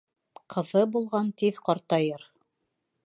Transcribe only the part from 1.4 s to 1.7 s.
тиҙ